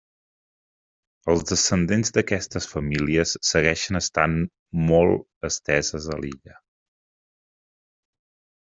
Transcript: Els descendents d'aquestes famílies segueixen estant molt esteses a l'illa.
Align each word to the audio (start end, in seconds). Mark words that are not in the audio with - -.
Els 1.33 1.43
descendents 1.49 2.13
d'aquestes 2.15 2.69
famílies 2.71 3.35
segueixen 3.51 4.01
estant 4.01 4.41
molt 4.89 5.51
esteses 5.53 6.11
a 6.17 6.21
l'illa. 6.25 6.61